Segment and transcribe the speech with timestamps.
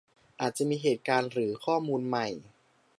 [0.39, 2.27] อาจจะมีเหตุการณ์หรือข้อมูลใหม่